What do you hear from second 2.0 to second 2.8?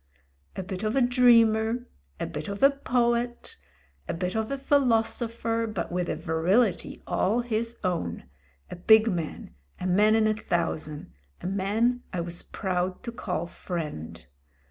a bit of a